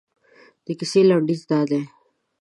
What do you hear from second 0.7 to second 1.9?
کیسې لنډیز دادی.